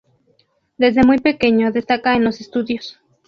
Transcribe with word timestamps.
Desde 0.79 1.03
muy 1.05 1.19
pequeño 1.19 1.71
destaca 1.71 2.15
en 2.15 2.23
los 2.23 2.41
estudios. 2.41 2.99